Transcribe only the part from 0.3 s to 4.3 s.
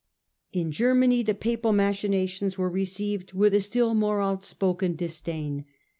In Germany the Papal machinations were received with a still more